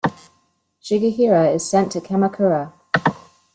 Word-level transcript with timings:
Shigehira 0.81 1.53
is 1.53 1.63
sent 1.63 1.91
to 1.91 2.01
Kamakura. 2.01 2.73